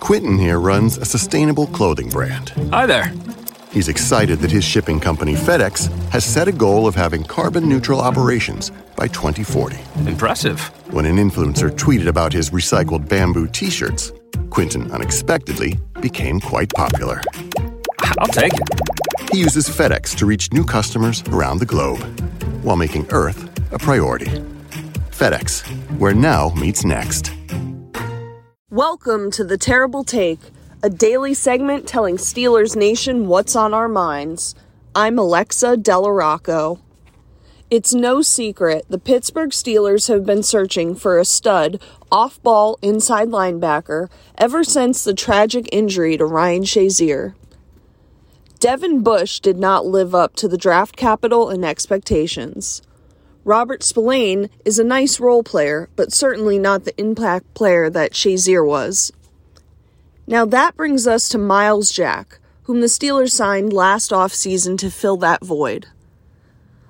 Quentin 0.00 0.38
here 0.38 0.58
runs 0.58 0.98
a 0.98 1.04
sustainable 1.04 1.66
clothing 1.66 2.08
brand. 2.08 2.50
Hi 2.72 2.86
there. 2.86 3.12
He's 3.70 3.88
excited 3.88 4.38
that 4.38 4.50
his 4.50 4.64
shipping 4.64 4.98
company 4.98 5.34
FedEx 5.34 5.88
has 6.08 6.24
set 6.24 6.48
a 6.48 6.52
goal 6.52 6.86
of 6.86 6.94
having 6.94 7.22
carbon 7.22 7.68
neutral 7.68 8.00
operations 8.00 8.70
by 8.96 9.08
2040. 9.08 9.76
Impressive. 10.08 10.60
When 10.92 11.04
an 11.04 11.16
influencer 11.16 11.70
tweeted 11.70 12.06
about 12.06 12.32
his 12.32 12.50
recycled 12.50 13.08
bamboo 13.08 13.46
t 13.48 13.70
shirts, 13.70 14.12
Quinton 14.50 14.90
unexpectedly 14.90 15.78
became 16.00 16.40
quite 16.40 16.72
popular. 16.74 17.20
I'll 18.18 18.28
take 18.28 18.52
it. 18.54 19.30
He 19.30 19.40
uses 19.40 19.68
FedEx 19.68 20.16
to 20.16 20.26
reach 20.26 20.52
new 20.52 20.64
customers 20.64 21.22
around 21.28 21.58
the 21.58 21.66
globe 21.66 22.00
while 22.62 22.76
making 22.76 23.06
Earth 23.10 23.44
a 23.72 23.78
priority. 23.78 24.30
FedEx, 25.10 25.66
where 25.98 26.14
now 26.14 26.50
meets 26.50 26.84
next. 26.84 27.37
Welcome 28.78 29.32
to 29.32 29.42
The 29.42 29.58
Terrible 29.58 30.04
Take, 30.04 30.38
a 30.84 30.88
daily 30.88 31.34
segment 31.34 31.88
telling 31.88 32.16
Steelers 32.16 32.76
Nation 32.76 33.26
what's 33.26 33.56
on 33.56 33.74
our 33.74 33.88
minds. 33.88 34.54
I'm 34.94 35.18
Alexa 35.18 35.78
DellaRocco. 35.78 36.78
It's 37.72 37.92
no 37.92 38.22
secret 38.22 38.84
the 38.88 39.00
Pittsburgh 39.00 39.50
Steelers 39.50 40.06
have 40.06 40.24
been 40.24 40.44
searching 40.44 40.94
for 40.94 41.18
a 41.18 41.24
stud, 41.24 41.82
off 42.12 42.40
ball 42.44 42.78
inside 42.80 43.30
linebacker 43.30 44.10
ever 44.36 44.62
since 44.62 45.02
the 45.02 45.12
tragic 45.12 45.68
injury 45.72 46.16
to 46.16 46.24
Ryan 46.24 46.62
Shazier. 46.62 47.34
Devin 48.60 49.02
Bush 49.02 49.40
did 49.40 49.58
not 49.58 49.86
live 49.86 50.14
up 50.14 50.36
to 50.36 50.46
the 50.46 50.56
draft 50.56 50.94
capital 50.94 51.50
and 51.50 51.64
expectations. 51.64 52.80
Robert 53.44 53.82
Spillane 53.82 54.50
is 54.64 54.78
a 54.78 54.84
nice 54.84 55.20
role 55.20 55.42
player, 55.42 55.88
but 55.96 56.12
certainly 56.12 56.58
not 56.58 56.84
the 56.84 56.98
impact 57.00 57.54
player 57.54 57.88
that 57.88 58.12
Shazier 58.12 58.66
was. 58.66 59.12
Now 60.26 60.44
that 60.44 60.76
brings 60.76 61.06
us 61.06 61.28
to 61.30 61.38
Myles 61.38 61.90
Jack, 61.90 62.40
whom 62.64 62.80
the 62.80 62.86
Steelers 62.86 63.30
signed 63.30 63.72
last 63.72 64.10
offseason 64.10 64.76
to 64.78 64.90
fill 64.90 65.16
that 65.18 65.42
void. 65.42 65.86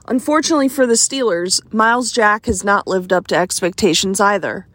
Unfortunately 0.08 0.68
for 0.68 0.86
the 0.86 0.94
Steelers, 0.94 1.60
Myles 1.72 2.10
Jack 2.10 2.46
has 2.46 2.64
not 2.64 2.88
lived 2.88 3.12
up 3.12 3.26
to 3.28 3.36
expectations 3.36 4.20
either. 4.20 4.66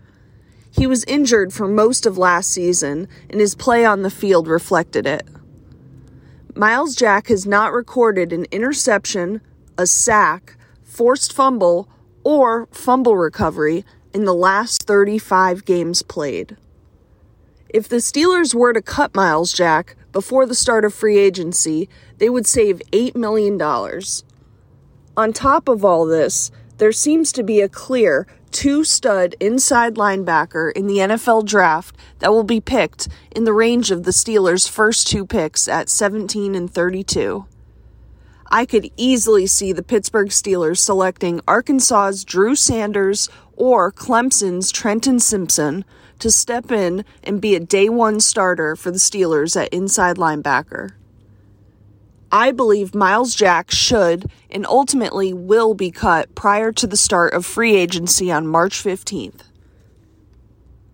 He 0.72 0.88
was 0.88 1.04
injured 1.06 1.54
for 1.54 1.68
most 1.68 2.06
of 2.06 2.18
last 2.18 2.50
season, 2.50 3.08
and 3.30 3.42
his 3.42 3.56
play 3.56 3.84
on 3.84 4.04
the 4.04 4.10
field 4.10 4.48
reflected 4.48 5.06
it. 5.06 5.28
Myles 6.56 6.96
Jack 6.96 7.28
has 7.28 7.46
not 7.46 7.74
recorded 7.74 8.32
an 8.32 8.46
interception, 8.52 9.42
a 9.78 9.88
sack, 9.88 10.56
forced 10.94 11.34
fumble, 11.34 11.90
or 12.24 12.68
fumble 12.72 13.18
recovery 13.18 13.84
in 14.14 14.26
the 14.26 14.34
last 14.34 14.84
35 14.84 15.66
games 15.66 16.04
played. 16.04 16.56
If 17.68 17.90
the 17.90 17.96
Steelers 17.96 18.54
were 18.54 18.74
to 18.74 18.82
cut 18.82 19.16
Myles 19.16 19.52
Jack 19.52 19.96
before 20.12 20.46
the 20.46 20.54
start 20.54 20.86
of 20.86 20.94
free 20.94 21.18
agency, 21.18 21.90
they 22.20 22.30
would 22.30 22.46
save 22.46 22.84
$8 22.92 23.16
million. 23.16 23.60
On 25.18 25.34
top 25.34 25.68
of 25.68 25.84
all 25.84 26.06
this, 26.06 26.52
there 26.78 26.92
seems 26.92 27.32
to 27.32 27.44
be 27.44 27.62
a 27.62 27.70
clear 27.70 28.28
two 28.52 28.84
stud 28.84 29.36
inside 29.40 29.96
linebacker 29.96 30.72
in 30.74 30.86
the 30.86 30.98
NFL 30.98 31.46
draft 31.46 31.96
that 32.20 32.32
will 32.32 32.44
be 32.44 32.62
picked 32.62 33.08
in 33.36 33.46
the 33.46 33.54
range 33.54 33.90
of 33.90 34.04
the 34.04 34.12
Steelers' 34.12 34.70
first 34.70 35.08
two 35.08 35.26
picks 35.26 35.68
at 35.68 35.90
17 35.90 36.54
and 36.54 36.72
32. 36.72 37.48
I 38.54 38.68
could 38.68 38.92
easily 38.98 39.48
see 39.48 39.74
the 39.74 39.82
Pittsburgh 39.82 40.28
Steelers 40.28 40.78
selecting 40.78 41.42
Arkansas's 41.48 42.24
Drew 42.24 42.56
Sanders 42.56 43.28
or 43.58 43.92
Clemson's 43.92 44.72
Trenton 44.72 45.20
Simpson 45.20 45.84
to 46.20 46.30
step 46.30 46.72
in 46.72 47.04
and 47.24 47.42
be 47.42 47.56
a 47.56 47.60
day 47.60 47.90
one 47.90 48.20
starter 48.20 48.76
for 48.76 48.92
the 48.92 49.00
Steelers 49.00 49.60
at 49.60 49.74
inside 49.74 50.18
linebacker. 50.18 50.92
I 52.32 52.52
believe 52.52 52.94
Myles 52.94 53.34
Jack 53.34 53.72
should 53.72 54.30
and 54.52 54.68
ultimately 54.68 55.34
will 55.34 55.74
be 55.74 55.90
cut 55.90 56.36
prior 56.36 56.72
to 56.74 56.86
the 56.86 56.96
start 56.96 57.34
of 57.34 57.48
free 57.48 57.76
agency 57.76 58.32
on 58.32 58.46
March 58.46 58.84
15th. 58.84 59.46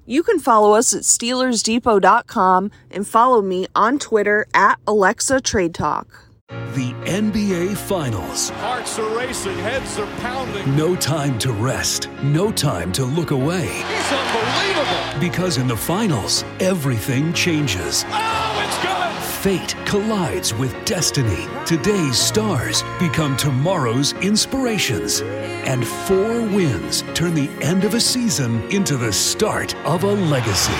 You 0.06 0.23
can 0.23 0.39
follow 0.39 0.75
us 0.75 0.94
at 0.94 1.01
SteelersDepot.com 1.01 2.72
and 2.89 3.06
follow 3.06 3.41
me 3.41 3.67
on 3.75 4.00
Twitter 4.00 4.47
at 4.53 4.79
Alexa 4.88 5.41
Trade 5.41 5.73
Talk. 5.73 6.28
The 6.49 6.93
NBA 7.05 7.77
Finals. 7.77 8.49
Hearts 8.49 8.97
are 8.97 9.17
racing, 9.17 9.57
heads 9.57 9.99
are 9.99 10.07
pounding. 10.17 10.75
No 10.75 10.95
time 10.95 11.37
to 11.39 11.51
rest, 11.51 12.09
no 12.23 12.51
time 12.51 12.91
to 12.93 13.05
look 13.05 13.31
away. 13.31 13.67
He's 13.67 14.11
unbelievable. 14.11 15.19
Because 15.19 15.57
in 15.57 15.67
the 15.67 15.75
finals, 15.75 16.43
everything 16.59 17.33
changes. 17.33 18.05
Oh, 18.07 18.65
it's 18.65 18.81
good. 18.81 19.23
Fate 19.43 19.75
collides 19.85 20.53
with 20.53 20.73
destiny. 20.85 21.47
Today's 21.65 22.17
stars 22.17 22.83
become 22.99 23.35
tomorrow's 23.38 24.13
inspirations. 24.13 25.21
And 25.21 25.85
four 25.85 26.41
wins 26.41 27.03
turn 27.13 27.35
the 27.35 27.49
end 27.61 27.83
of 27.83 27.93
a 27.93 27.99
season 27.99 28.61
into 28.71 28.95
the 28.97 29.11
start 29.11 29.75
of 29.85 30.03
a 30.03 30.11
legacy. 30.11 30.71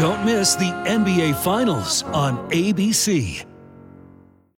Don't 0.00 0.24
miss 0.24 0.54
the 0.54 0.72
NBA 0.86 1.42
Finals 1.42 2.02
on 2.04 2.36
ABC. 2.50 3.44